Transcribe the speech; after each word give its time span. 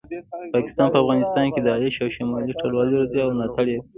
پاکستان 0.53 0.87
په 0.91 0.97
افغانستان 1.03 1.45
کې 1.53 1.61
داعش 1.67 1.95
او 2.03 2.09
شمالي 2.15 2.53
ټلوالي 2.61 2.93
روزي 2.99 3.19
او 3.23 3.29
ملاټړ 3.35 3.65
یې 3.71 3.77
کوي 3.81 3.87